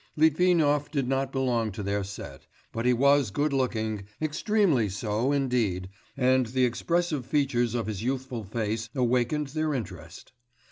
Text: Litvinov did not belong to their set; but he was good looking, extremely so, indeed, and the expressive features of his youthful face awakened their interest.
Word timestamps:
Litvinov 0.15 0.89
did 0.89 1.07
not 1.07 1.31
belong 1.31 1.71
to 1.73 1.83
their 1.83 2.03
set; 2.03 2.47
but 2.71 2.87
he 2.87 2.91
was 2.91 3.29
good 3.29 3.53
looking, 3.53 4.05
extremely 4.19 4.89
so, 4.89 5.31
indeed, 5.31 5.89
and 6.17 6.47
the 6.47 6.65
expressive 6.65 7.23
features 7.23 7.75
of 7.75 7.85
his 7.85 8.01
youthful 8.01 8.43
face 8.43 8.89
awakened 8.95 9.49
their 9.49 9.75
interest. 9.75 10.31